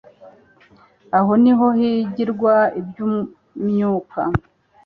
[1.17, 4.21] Aho niho higirwa iby'imyuka.